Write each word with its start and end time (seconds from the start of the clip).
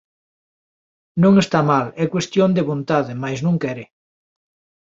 Non 1.23 1.33
está 1.43 1.59
mal; 1.71 1.85
é 2.03 2.05
cuestión 2.13 2.49
de 2.57 2.67
vontade, 2.71 3.11
mais 3.23 3.39
non 3.45 3.55
quere. 3.63 3.85